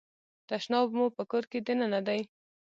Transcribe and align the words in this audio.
تشناب 0.49 0.87
مو 0.97 1.05
په 1.17 1.23
کور 1.31 1.43
کې 1.51 1.59
دننه 1.67 1.99
دی؟ 2.07 2.21